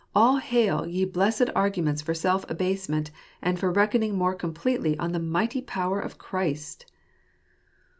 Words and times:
All 0.15 0.37
hail, 0.37 0.87
ye 0.87 1.05
blessed 1.05 1.51
arguments 1.55 2.01
for 2.01 2.15
self 2.15 2.43
abasement, 2.49 3.11
and 3.39 3.59
for 3.59 3.71
reckoning 3.71 4.17
more 4.17 4.33
completely 4.33 4.97
on 4.97 5.11
the 5.11 5.19
mighty 5.19 5.61
power 5.61 5.99
of 5.99 6.17
Christ!" 6.17 6.91